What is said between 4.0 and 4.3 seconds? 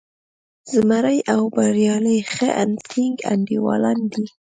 دي.